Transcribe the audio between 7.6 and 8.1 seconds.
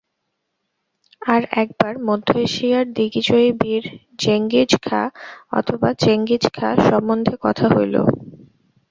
হইল।